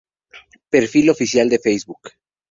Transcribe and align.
Perfil 0.71 1.11
Oficial 1.11 1.47
Facebook 1.63 2.03